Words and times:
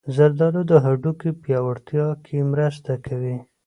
زردالو 0.15 0.61
د 0.71 0.73
هډوکو 0.83 1.29
پیاوړتیا 1.43 2.07
کې 2.25 2.37
مرسته 2.51 2.93
کوي. 3.05 3.35